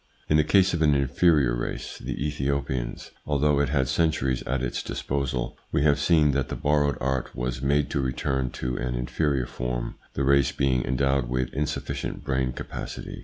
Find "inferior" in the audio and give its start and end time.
0.95-1.53, 8.95-9.45